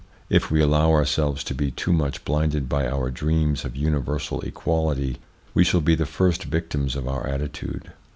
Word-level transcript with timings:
If 0.31 0.49
we 0.49 0.61
allow 0.61 0.89
ourselves 0.89 1.43
to 1.43 1.53
be 1.53 1.69
too 1.69 1.93
much 1.93 2.25
blinded 2.25 2.67
by 2.67 2.87
our 2.89 3.11
dreams 3.11 3.63
of 3.63 3.75
universal 3.75 4.41
equality 4.41 5.19
we 5.53 5.63
shall 5.63 5.81
be 5.81 5.93
the 5.93 6.07
first 6.07 6.45
victims 6.45 6.95
of 6.95 7.07
our 7.07 7.27
attitude. 7.27 7.91